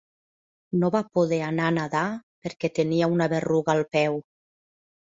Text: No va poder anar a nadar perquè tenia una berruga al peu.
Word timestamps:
No 0.83 0.89
va 0.95 1.01
poder 1.17 1.39
anar 1.49 1.67
a 1.67 1.75
nadar 1.77 2.03
perquè 2.47 2.73
tenia 2.81 3.13
una 3.19 3.31
berruga 3.37 3.79
al 3.79 3.89
peu. 3.99 4.21